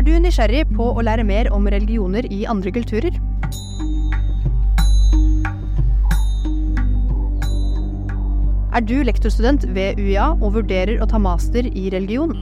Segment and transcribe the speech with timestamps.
[0.00, 3.12] Er du nysgjerrig på å lære mer om religioner i andre kulturer?
[8.72, 12.32] Er du lektorstudent ved UiA og vurderer å ta master i religion?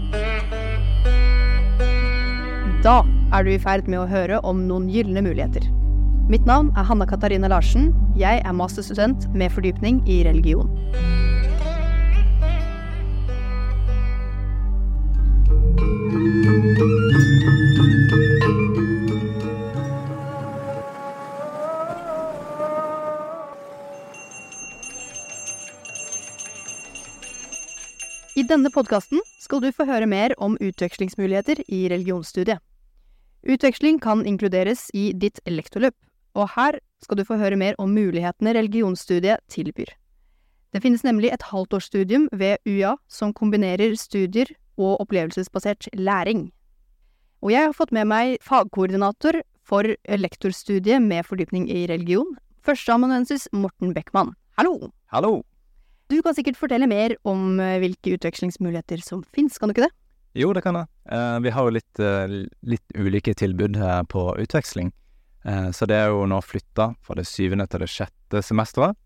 [2.86, 3.00] Da
[3.34, 5.66] er du i ferd med å høre om noen gylne muligheter.
[6.30, 7.90] Mitt navn er Hanna Katarina Larsen.
[8.22, 10.70] Jeg er masterstudent med fordypning i religion.
[28.48, 32.62] Denne podkasten skal du få høre mer om utvekslingsmuligheter i religionsstudiet.
[33.48, 35.94] Utveksling kan inkluderes i ditt lektorløp,
[36.34, 39.92] og her skal du få høre mer om mulighetene religionsstudiet tilbyr.
[40.72, 46.48] Det finnes nemlig et halvtårsstudium ved UiA som kombinerer studier og opplevelsesbasert læring.
[47.44, 53.94] Og jeg har fått med meg fagkoordinator for lektorstudiet med fordypning i religion, førsteamanuensis Morten
[53.94, 54.34] Beckmann.
[54.58, 54.90] Hallo!
[55.12, 55.42] Hallo!
[56.08, 59.94] Du kan sikkert fortelle mer om eh, hvilke utvekslingsmuligheter som finnes, kan du ikke det?
[60.38, 60.88] Jo, det kan jeg.
[61.12, 63.76] Eh, vi har jo litt, eh, litt ulike tilbud
[64.08, 64.92] på utveksling.
[65.44, 68.96] Eh, så det er jo nå flytta fra det syvende til det sjette semesteret.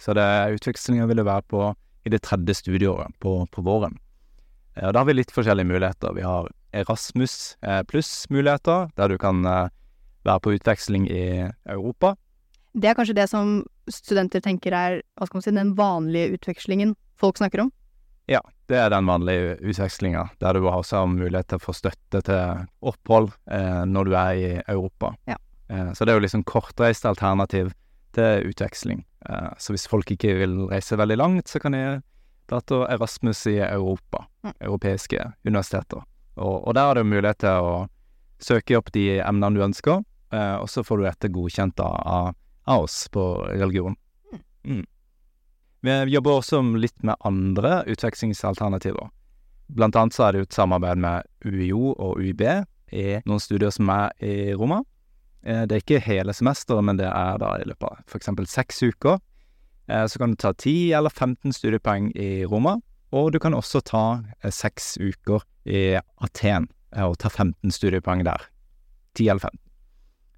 [0.00, 1.64] Så det utvekslinga vil det være på
[2.06, 3.98] i det tredje studieåret på, på våren.
[4.74, 6.16] Eh, og da har vi litt forskjellige muligheter.
[6.16, 7.56] Vi har Erasmus
[7.90, 12.12] pluss-muligheter, der du kan være på utveksling i Europa.
[12.78, 16.94] Det er kanskje det som studenter tenker er hva skal man si, den vanlige utvekslingen
[17.20, 17.70] folk snakker om?
[18.30, 22.20] Ja, det er den vanlige utvekslinga, der du også har mulighet til å få støtte
[22.22, 25.14] til opphold eh, når du er i Europa.
[25.26, 25.36] Ja.
[25.68, 27.72] Eh, så det er jo liksom kortreist alternativ
[28.14, 29.02] til utveksling.
[29.28, 31.82] Eh, så hvis folk ikke vil reise veldig langt, så kan de
[32.50, 34.54] dra til Erasmus i Europa, Mm.
[34.60, 36.00] europeiske universiteter.
[36.40, 37.88] Og, og der er det jo mulighet til å
[38.40, 40.00] søke opp de emnene du ønsker,
[40.32, 42.30] eh, og så får du dette godkjent av,
[42.70, 43.96] av, oss på religion.
[44.64, 44.84] Mm.
[45.80, 49.08] Vi jobber også litt med andre utvekslingsalternativer.
[49.70, 52.42] Blant annet så er det jo et samarbeid med UiO og UiB
[52.92, 54.82] i noen studier som er i Roma.
[55.42, 58.82] Eh, Det er ikke hele semesteret, men det er da i løpet av eksempel seks
[58.82, 59.20] uker.
[59.88, 62.80] Eh, Så kan du ta 10 eller 15 studiepoeng i Roma,
[63.12, 68.40] og du kan også ta eh, seks uker i Aten og ta 15 studiepoeng der.
[69.14, 69.58] 10 eller 15.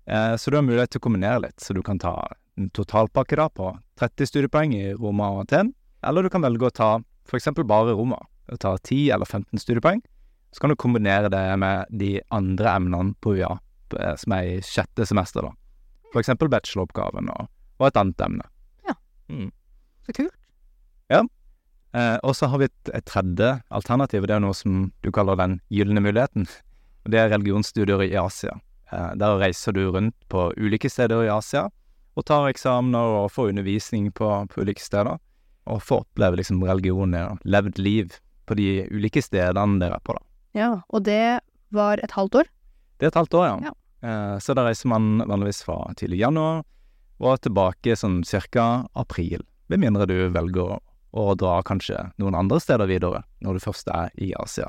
[0.07, 2.15] Eh, Så du har mulighet til å kombinere litt, så du kan ta
[2.59, 3.71] en totalpakke da på
[4.01, 5.73] 30 studiepoeng i Roma og Aten,
[6.05, 6.91] eller du kan velge å ta
[7.33, 8.19] eksempel bare Roma,
[8.51, 10.03] og ta 10 eller 15 studiepoeng.
[10.53, 13.55] Så kan du kombinere det med de andre emnene på UiA,
[13.99, 15.53] eh, som er i sjette semester, da.
[16.13, 17.49] For eksempel bacheloroppgaven og,
[17.81, 18.45] og et annet emne.
[18.85, 18.95] Ja.
[19.33, 19.49] Mm.
[20.05, 20.37] Så kult.
[21.95, 25.11] Eh, og så har vi et, et tredje alternativ, og det er noe som du
[25.13, 26.47] kaller den gylne muligheten.
[27.05, 28.55] Og det er religionsstudier i Asia.
[28.93, 31.69] Eh, der reiser du rundt på ulike steder i Asia,
[32.17, 35.21] og tar eksamener og får undervisning på, på ulike steder.
[35.71, 38.17] Og får oppleve liksom og levd liv
[38.47, 40.23] på de ulike stedene dere er på, da.
[40.59, 42.51] Ja, og det var et halvt år?
[42.99, 43.73] Det er et halvt år, ja.
[44.03, 46.65] Eh, så da reiser man vanligvis fra tidlig januar
[47.23, 49.45] og tilbake sånn cirka april.
[49.71, 50.81] Med mindre du velger
[51.13, 54.69] å dra kanskje noen andre steder videre når du først er i Asia.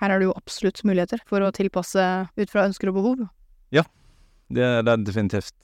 [0.00, 2.06] Her er det jo absolutt muligheter for å tilpasse
[2.38, 3.26] ut fra ønsker og behov.
[4.52, 5.54] Det, det er definitivt.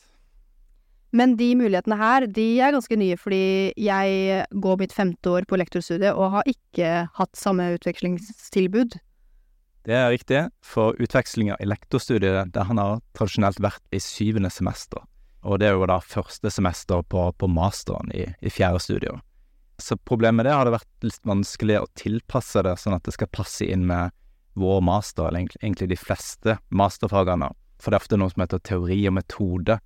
[1.16, 5.56] Men de mulighetene her, de er ganske nye, fordi jeg går mitt femte år på
[5.56, 8.98] lektorstudiet og har ikke hatt samme utvekslingstilbud.
[9.88, 15.00] Det er riktig, for utvekslinga i lektorstudiet det han har tradisjonelt vært i syvende semester.
[15.48, 19.22] Og det er jo da første semester på, på masteren i, i fjerde studier.
[19.80, 23.14] Så problemet med det har det vært litt vanskelig å tilpasse det sånn at det
[23.16, 24.12] skal passe inn med
[24.58, 27.48] vår master, eller egentlig de fleste masterfagene.
[27.78, 29.78] For det er ofte noe som heter teori og metode,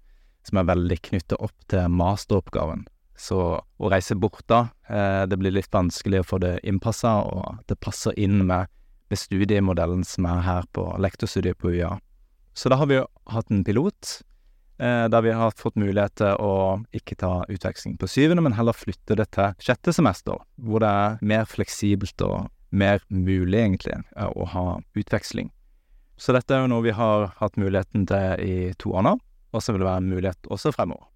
[0.49, 2.87] som er veldig knyttet opp til masteroppgaven.
[3.19, 7.61] Så å reise bort da, eh, det blir litt vanskelig å få det innpassa, og
[7.69, 8.67] det passer inn med,
[9.13, 11.99] med studiemodellen som er her på lektorstudiet på UiA.
[12.55, 14.23] Så da har vi jo hatt en pilot,
[14.79, 18.77] eh, der vi har fått mulighet til å ikke ta utveksling på syvende, men heller
[18.77, 24.27] flytte det til sjette semester, hvor det er mer fleksibelt og mer mulig, egentlig, eh,
[24.27, 25.53] å ha utveksling.
[26.23, 29.17] Så dette er jo noe vi har hatt muligheten til i to år nå,
[29.51, 31.09] og så vil det være en mulighet også fremover.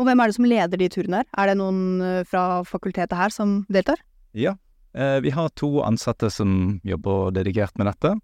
[0.00, 1.28] Og hvem er det som leder de turene her?
[1.36, 4.00] Er det noen eh, fra fakultetet her som deltar?
[4.32, 4.54] Ja,
[4.96, 8.14] eh, vi har to ansatte som jobber dedikert med dette.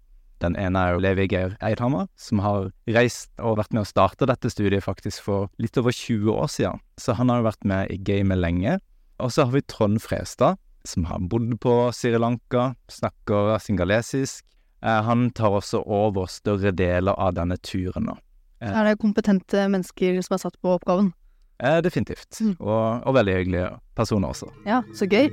[0.41, 4.25] Den ene er jo Levi Geir Eidhammer, som har reist og vært med å starte
[4.29, 6.81] dette studiet faktisk for litt over 20 år siden.
[6.97, 8.79] Så han har jo vært med i gamet lenge.
[9.21, 14.45] Og så har vi Trond Frestad, som har bodd på Sri Lanka, snakker singalesisk,
[14.81, 18.17] han tar også over større deler av denne turen, nå.
[18.61, 21.11] Er det kompetente mennesker som er satt på oppgaven?
[21.57, 22.37] Eh, definitivt.
[22.41, 22.53] Mm.
[22.59, 24.49] Og, og veldig hyggelige personer også.
[24.67, 25.29] Ja, så gøy.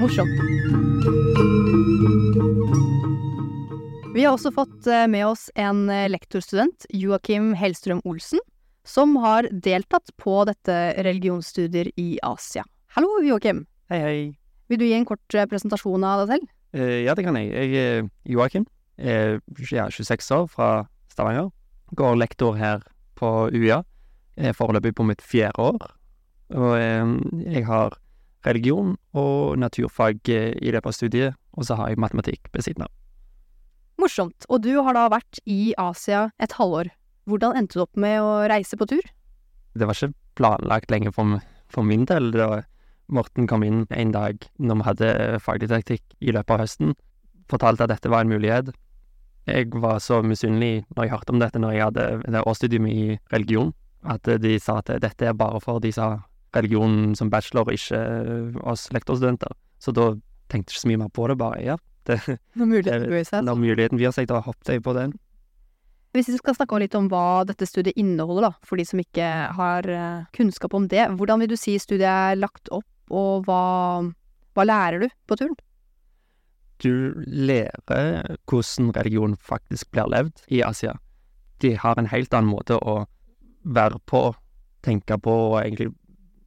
[0.00, 0.32] Morsomt.
[4.16, 8.40] Vi har også fått eh, med oss en eh, lektorstudent, Joakim Hellstrøm Olsen,
[8.88, 12.64] som har deltatt på dette religionsstudier i Asia.
[12.96, 13.66] Hallo, Joakim.
[13.92, 14.20] Hei, hei.
[14.72, 16.48] Vil du gi en kort eh, presentasjon av deg selv?
[16.76, 17.52] Eh, ja, det kan jeg.
[17.52, 18.64] Jeg er Joakim.
[18.96, 19.40] Er
[19.70, 20.70] ja, 26 år, fra
[21.12, 21.50] Stavanger.
[21.96, 22.82] Går lektor her
[23.16, 23.82] på UiA.
[24.36, 25.86] Er foreløpig på mitt fjerde år.
[26.56, 27.14] Og eh,
[27.52, 27.96] jeg har
[28.46, 32.86] religion og naturfag eh, i løpet av studiet, og så har jeg matematikk ved siden
[32.86, 32.92] av.
[34.00, 34.46] Morsomt.
[34.52, 36.92] Og du har da vært i Asia et halvår.
[37.26, 39.04] Hvordan endte du opp med å reise på tur?
[39.76, 41.40] Det var ikke planlagt lenge for,
[41.72, 42.30] for min del.
[42.36, 42.62] Da
[43.12, 45.10] Morten kom inn en dag når vi hadde
[45.42, 46.94] fagdidaktikk i løpet av høsten,
[47.50, 48.72] fortalte at dette var en mulighet.
[49.46, 53.18] Jeg var så misunnelig når jeg hørte om dette når jeg hadde det årsstudium i
[53.32, 53.72] religion,
[54.06, 56.24] at de sa at dette er bare for de som har
[56.56, 58.00] religion som bachelor, ikke
[58.66, 59.52] oss lektorstudenter.
[59.82, 60.14] Så da
[60.50, 61.76] tenkte jeg ikke så mye mer på det, bare ja,
[62.08, 62.18] det,
[62.58, 63.46] Når muligheten byr seg.
[63.46, 65.14] når muligheten byr seg, da hoppet jeg på den.
[66.16, 69.26] Hvis vi skal snakke litt om hva dette studiet inneholder, da, for de som ikke
[69.58, 74.00] har eh, kunnskap om det, hvordan vil du si studiet er lagt opp, og hva,
[74.56, 75.58] hva lærer du på turen?
[76.82, 80.96] Du lærer hvordan religion faktisk blir levd i Asia.
[81.62, 83.04] De har en helt annen måte å
[83.64, 84.34] være på,
[84.82, 85.92] tenke på, og egentlig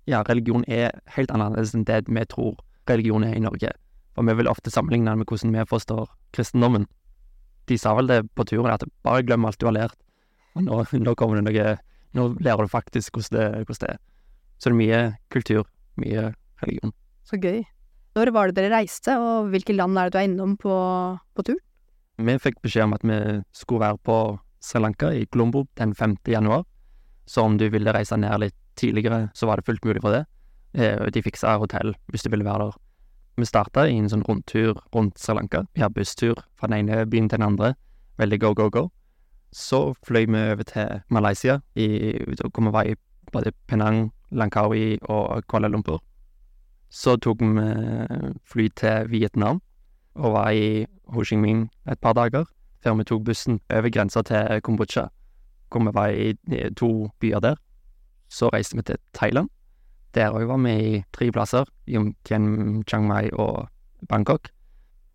[0.10, 2.56] Ja, religion er helt annerledes enn det vi tror
[2.90, 3.70] religion er i Norge.
[4.18, 6.88] Og vi vil ofte sammenligne den med hvordan vi forstår kristendommen.
[7.70, 9.94] De sa vel det på turen, at bare glem alt du har lært,
[10.56, 11.78] og nå, nå kommer det noe
[12.18, 13.98] Nå lærer du faktisk hvordan det, hvordan det er.
[14.58, 15.68] Så det er mye kultur,
[16.02, 16.32] mye
[16.64, 16.94] religion.
[17.24, 17.62] Så gøy.
[18.20, 20.76] Når var det dere reiste, og hvilke land er det du er innom på,
[21.38, 21.60] på tur?
[22.20, 23.20] Vi fikk beskjed om at vi
[23.56, 24.16] skulle være på
[24.60, 26.18] Sri Lanka i Colombo den 5.
[26.28, 26.66] januar.
[27.30, 30.26] Så om du ville reise ned litt tidligere, så var det fullt mulig for det.
[30.76, 32.76] Eh, De fiksa hotell hvis du ville være der.
[33.40, 35.64] Vi starta i en sånn rundtur rundt Sri Lanka.
[35.72, 37.72] Vi har busstur fra den ene byen til den andre.
[38.20, 38.90] Veldig go, go, go.
[39.56, 42.92] Så fløy vi over til Malaysia, i, hvor vi var
[43.32, 46.02] både Penang, Langkawi og Kuala Lumpur.
[46.90, 47.68] Så tok vi
[48.50, 49.62] fly til Vietnam
[50.16, 52.46] og var i Ho Chi Minh et par dager,
[52.84, 55.08] før vi tok bussen over grensa til Kambodsja,
[55.70, 57.56] hvor vi var i i to byer der.
[58.30, 59.50] Så reiste vi til Thailand.
[60.14, 61.66] Der òg var vi i tre plasser,
[62.26, 63.68] Tien, Chiang Mai og
[64.10, 64.50] Bangkok.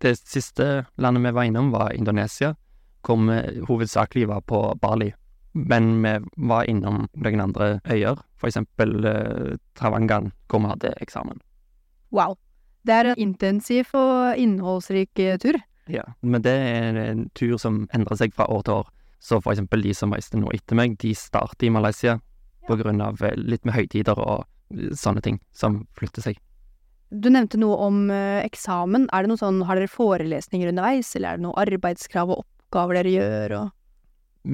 [0.03, 2.55] Det siste landet vi var innom, var Indonesia,
[3.03, 5.13] hvor vi hovedsakelig var på Bali.
[5.55, 11.41] Men vi var innom noen andre øyer, for eksempel eh, Travangan, hvor vi hadde eksamen.
[12.15, 12.37] Wow.
[12.85, 15.59] Det er en intensiv og innholdsrik eh, tur.
[15.91, 18.91] Ja, men det er en tur som endrer seg fra år til år.
[19.25, 22.19] Så for eksempel de som reiste nå etter meg, de starter i Malaysia
[22.69, 24.45] på grunn av eh, litt med høytider og
[24.77, 26.41] eh, sånne ting som flytter seg.
[27.15, 29.05] Du nevnte noe om eksamen.
[29.15, 32.99] Er det noe sånn, Har dere forelesninger underveis, eller er det noe arbeidskrav og oppgaver
[32.99, 33.55] dere gjør?
[33.61, 33.69] Og...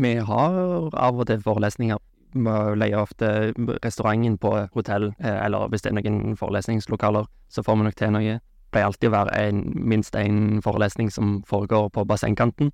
[0.03, 0.59] Vi har
[0.93, 2.03] av og til forelesninger.
[2.33, 3.53] Vi leier ofte
[3.85, 8.13] restauranten på hotell, eh, eller hvis det er noen forelesningslokaler, så får vi nok til
[8.15, 8.39] noe.
[8.39, 12.73] Det pleier alltid å være en, minst én forelesning som foregår på bassengkanten.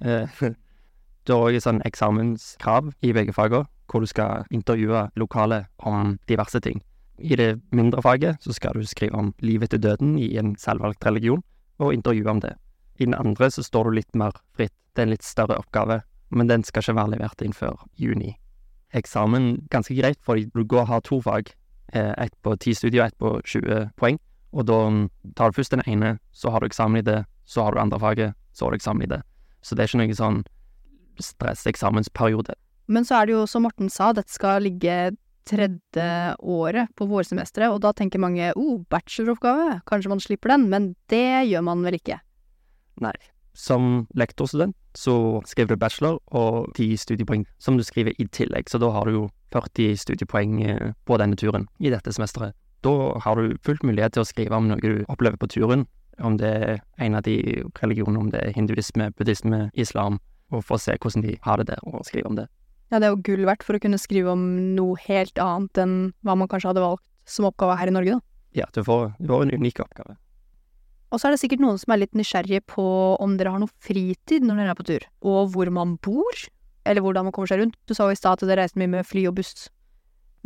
[1.26, 5.64] Du Det er òg et sånn eksamenskrav i begge fagene, hvor du skal intervjue lokale
[5.82, 6.78] om diverse ting.
[7.18, 11.02] I det mindre faget så skal du skrive om livet etter døden i en selvvalgt
[11.06, 11.42] religion,
[11.78, 12.54] og intervjue om det.
[13.00, 14.72] I den andre så står du litt mer fritt.
[14.94, 18.36] Det er en litt større oppgave, men den skal ikke være levert inn før juni.
[18.94, 21.52] Eksamen ganske greit, for du går og har to fag.
[21.92, 24.18] eh, Ett på ti studier og ett på 20 poeng.
[24.52, 27.72] Og da tar du først den ene, så har du eksamen i det, så har
[27.72, 29.22] du andre faget, så har du eksamen i det.
[29.62, 30.44] Så det er ikke noe sånn
[31.20, 32.54] stresseksamensperiode.
[32.88, 35.16] Men så er det jo, som Morten sa, dette skal ligge
[35.46, 40.94] tredje året på vårsemesteret, og da tenker mange oh, bacheloroppgave, kanskje man slipper den, men
[41.12, 42.18] det gjør man vel ikke?
[43.02, 43.14] Nei.
[43.56, 48.80] Som lektorstudent så skriver du bachelor og 10 studiepoeng som du skriver i tillegg, så
[48.82, 49.24] da har du jo
[49.54, 52.56] 40 studiepoeng eh, på denne turen i dette semesteret.
[52.84, 55.86] Da har du fullt mulighet til å skrive om noe du opplever på turen,
[56.22, 57.36] om det er en av de
[57.82, 60.20] religionene, om det er hinduisme, buddhisme, islam,
[60.54, 62.46] og få se hvordan de har det der, og skrive om det.
[62.92, 64.44] Ja, det er jo gull verdt for å kunne skrive om
[64.76, 68.32] noe helt annet enn hva man kanskje hadde valgt som oppgave her i Norge, da.
[68.56, 70.14] Ja, du får, du får en unik oppgave.
[71.12, 72.84] Og så er det sikkert noen som er litt nysgjerrige på
[73.22, 76.40] om dere har noe fritid når dere er på tur, og hvor man bor,
[76.86, 77.78] eller hvordan man kommer seg rundt.
[77.86, 79.68] Du sa jo i stad at dere reiste mye med fly og buss,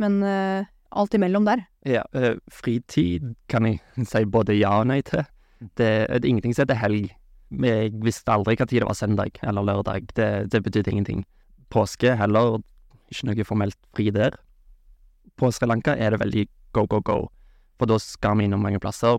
[0.01, 1.63] men uh, alt imellom der.
[1.87, 5.25] Ja, uh, fritid kan jeg si både ja og nei til.
[5.61, 7.09] Det, det er ingenting som heter helg.
[7.51, 10.13] Jeg visste aldri hva tid det var søndag eller lørdag.
[10.17, 11.25] Det, det betydde ingenting.
[11.73, 12.61] Påske heller,
[13.11, 14.37] ikke noe formelt fri der.
[15.37, 17.17] På Sri Lanka er det veldig go, go, go.
[17.79, 19.17] For da skal vi innom mange plasser.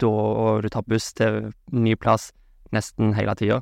[0.00, 0.10] Da,
[0.62, 2.30] du tar buss til ny plass
[2.74, 3.60] nesten hele tida.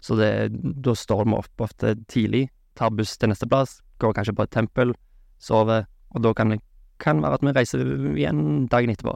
[0.00, 2.46] Så det, da står vi opp ofte tidlig,
[2.78, 4.94] tar buss til neste plass, går kanskje på et tempel,
[5.40, 6.60] sover, og da kan det
[7.00, 9.14] kan være at vi reiser igjen dagen etterpå.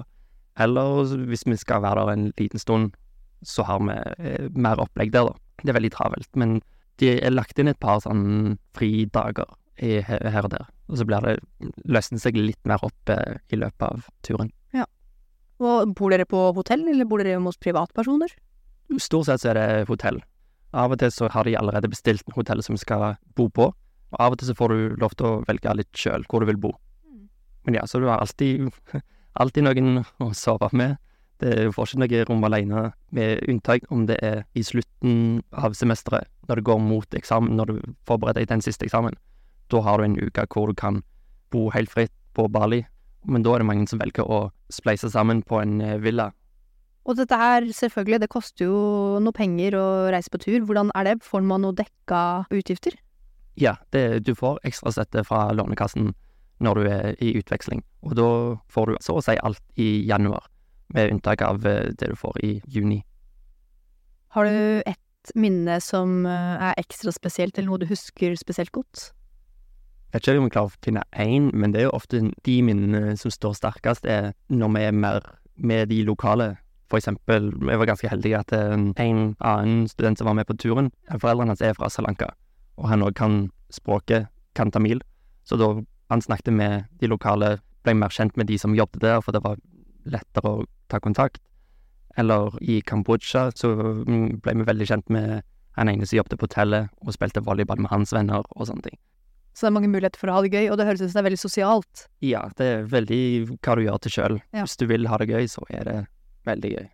[0.65, 2.95] Eller hvis vi skal være der en liten stund,
[3.45, 5.35] så har vi eh, mer opplegg der, da.
[5.61, 6.31] Det er veldig travelt.
[6.41, 6.61] Men
[7.03, 10.69] de er lagt inn et par sånn fridager her og der.
[10.89, 14.53] Og så blir det løsner seg litt mer opp eh, i løpet av turen.
[15.63, 18.33] Og bor dere på hotell, eller bor dere hjemme hos privatpersoner?
[18.99, 20.21] Stort sett så er det hotell.
[20.75, 23.71] Av og til så har de allerede bestilt en hotell som vi skal bo på.
[24.15, 26.51] Og av og til så får du lov til å velge litt sjøl hvor du
[26.51, 26.73] vil bo.
[27.65, 28.69] Men ja, så du har alltid,
[29.41, 30.99] alltid noen å sove med.
[31.43, 36.31] Det får ikke noe rom alene, med unntak om det er i slutten av semesteret,
[36.49, 39.17] når du går mot eksamen, når du forbereder deg til den siste eksamen.
[39.73, 41.03] Da har du en uke hvor du kan
[41.51, 42.85] bo helt fritt på Bali,
[43.25, 46.31] men da er det mange som velger å spleise sammen på en eh, villa.
[47.05, 48.77] Og dette her, selvfølgelig, det koster jo
[49.21, 50.63] noe penger å reise på tur.
[50.65, 51.19] Hvordan er det?
[51.25, 52.21] Får man noe dekka
[52.55, 52.97] utgifter?
[53.61, 56.15] Ja, det, du får ekstrastøtte fra Lånekassen
[56.65, 58.29] når du er i utveksling, og da
[58.73, 60.47] får du så å si alt i januar,
[60.95, 63.03] med unntak av eh, det du får i juni.
[64.35, 69.11] Har du ett minne som eh, er ekstra spesielt, eller noe du husker spesielt godt?
[70.15, 72.53] Jeg vet ikke om jeg klarer å finne én, men det er jo ofte de
[72.63, 75.25] minnene som står sterkest, er når vi er mer
[75.59, 76.53] med de lokale.
[76.87, 80.55] For eksempel, jeg var ganske heldig at eh, en annen student som var med på
[80.55, 82.29] turen, foreldrene hans er fra Sri Lanka,
[82.79, 83.35] og han òg kan
[83.75, 85.03] språket, kan tamil,
[85.43, 85.73] så da
[86.13, 89.43] han snakket med de lokale, ble mer kjent med de som jobbet der, for det
[89.43, 89.59] var
[90.07, 90.63] lettere å
[90.95, 91.43] ta kontakt.
[92.15, 93.73] Eller i Kambodsja så
[94.07, 95.43] mm, ble vi veldig kjent med
[95.75, 98.99] han ene som jobbet på hotellet og spilte volleyball med hans venner og sånne ting.
[99.55, 101.15] Så det er mange muligheter for å ha det gøy, og det høres ut som
[101.15, 102.05] det er veldig sosialt.
[102.27, 103.23] Ja, det er veldig
[103.55, 104.39] hva du gjør til sjøl.
[104.51, 104.65] Ja.
[104.65, 105.99] Hvis du vil ha det gøy, så er det
[106.49, 106.89] veldig gøy.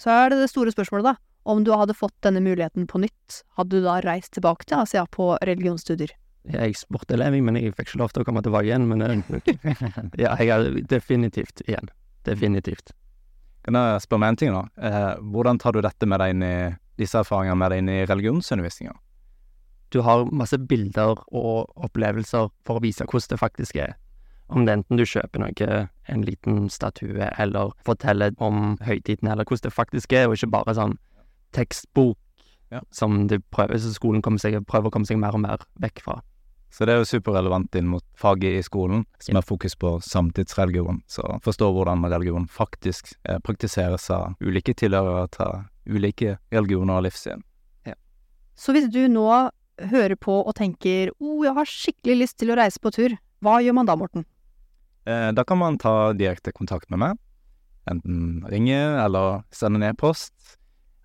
[0.00, 1.14] Så er det det store spørsmålet, da.
[1.48, 5.04] Om du hadde fått denne muligheten på nytt, hadde du da reist tilbake til Asia
[5.12, 6.14] på religionsstudier?
[6.48, 8.88] Jeg spurte Levi, men jeg fikk ikke lov til å komme tilbake igjen.
[8.88, 9.50] Men eh,
[10.24, 11.92] ja, jeg er definitivt igjen.
[12.28, 12.94] Definitivt.
[13.66, 14.64] Kan jeg spørre meg en ting, da?
[14.80, 16.54] Eh, hvordan tar du dette med deg inn i
[17.00, 18.96] disse erfaringene med deg inn i religionsundervisninga?
[19.90, 23.94] Du har masse bilder og opplevelser for å vise hvordan det faktisk er.
[24.48, 29.68] Om det enten du kjøper noe, en liten statue, eller forteller om høytiden, eller hvordan
[29.68, 30.96] det faktisk er, og ikke bare sånn
[31.52, 32.16] tekstbok
[32.70, 32.80] Ja.
[32.90, 36.20] som du prøver, så skolen seg, prøver å komme seg mer og mer vekk fra.
[36.70, 39.38] Så det er jo superrelevant inn mot faget i skolen, som Ja.
[39.40, 41.00] har fokus på samtidsreligion.
[41.08, 45.64] Så forstå hvordan religion faktisk eh, praktiseres av ulike tilhørere til
[45.96, 47.42] ulike religioner og livssyn.
[48.58, 49.50] Så hvis du nå
[49.90, 53.18] hører på og tenker 'Å, oh, jeg har skikkelig lyst til å reise på tur',
[53.40, 54.24] hva gjør man da, Morten?
[55.06, 57.18] Eh, da kan man ta direkte kontakt med meg.
[57.88, 60.34] Enten ringe eller sende en e-post,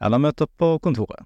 [0.02, 1.24] eller møte opp på kontoret.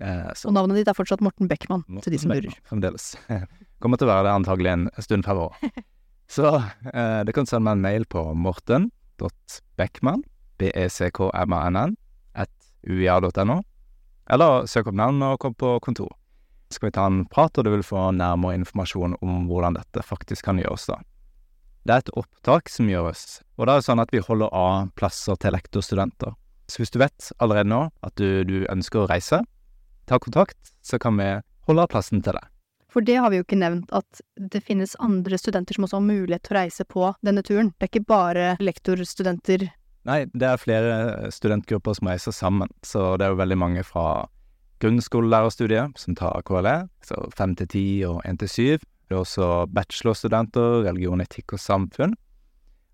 [0.00, 2.56] Eh, så Og navnet ditt er fortsatt Morten Beckmann, til de som lurer.
[2.64, 3.14] Fremdeles.
[3.80, 5.56] Kommer til å være det antagelig en stund fremover.
[6.28, 10.24] Så eh, det kan sende meg en mail på morten.beckmann,
[10.58, 11.94] b-e-c-k-m-a-n-n,
[12.34, 12.50] at
[12.82, 13.60] uia.no,
[14.26, 16.10] eller søk opp navn og kom på kontor.
[16.72, 20.48] Skal vi ta en prat, og du vil få nærmere informasjon om hvordan dette faktisk
[20.48, 20.98] kan gjøres, da.
[21.86, 24.88] Det er et opptak som gjøres, og det er jo sånn at vi holder av
[24.98, 26.34] plasser til lektorstudenter.
[26.66, 29.38] Så hvis du vet allerede nå at du, du ønsker å reise,
[30.10, 31.28] ta kontakt, så kan vi
[31.68, 32.50] holde av plassen til deg.
[32.90, 36.06] For det har vi jo ikke nevnt, at det finnes andre studenter som også har
[36.06, 37.74] mulighet til å reise på denne turen.
[37.76, 39.66] Det er ikke bare lektorstudenter.
[40.06, 44.24] Nei, det er flere studentgrupper som reiser sammen, så det er jo veldig mange fra
[44.82, 48.86] grunnskolelærerstudiet som tar KLE, så fem til ti og én til syv.
[49.06, 52.16] Det er også bachelorstudenter, religion, etikk og samfunn.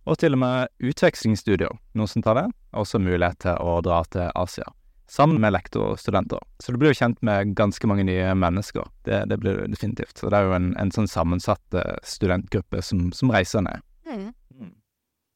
[0.04, 2.46] Og til og med utvekslingsstudier, noen som tar det.
[2.76, 4.66] Også mulighet til å dra til Asia.
[5.12, 6.40] Sammen med lektorstudenter.
[6.62, 8.86] Så du blir jo kjent med ganske mange nye mennesker.
[9.06, 10.16] Det, det blir du definitivt.
[10.18, 13.84] Så det er jo en, en sånn sammensatt eh, studentgruppe som, som reiser ned.
[14.08, 14.30] Mm.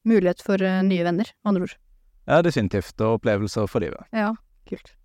[0.07, 1.77] Mulighet for eh, nye venner, andre ord.
[2.27, 2.95] Ja, definitivt.
[2.99, 4.09] Og opplevelser for livet.
[4.15, 4.33] Ja,
[4.69, 4.96] kult.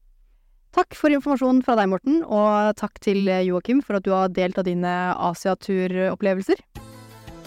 [0.72, 4.32] Takk for informasjonen fra deg, Morten, og takk til eh, Joakim for at du har
[4.32, 6.62] delt av dine Asiaturopplevelser.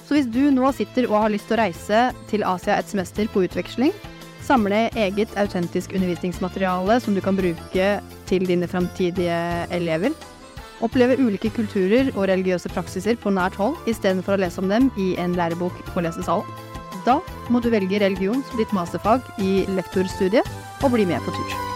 [0.06, 3.26] Så hvis du nå sitter og har lyst til å reise til Asia et semester
[3.34, 3.96] på utveksling,
[4.46, 7.90] samle eget autentisk undervisningsmateriale som du kan bruke
[8.30, 9.42] til dine framtidige
[9.74, 10.14] elever,
[10.86, 15.16] oppleve ulike kulturer og religiøse praksiser på nært hold istedenfor å lese om dem i
[15.18, 16.46] en lærebok på lesesalen,
[17.10, 17.18] da
[17.50, 20.46] må du velge religion som ditt masterfag i lektorstudiet
[20.84, 21.75] og bli med på tur.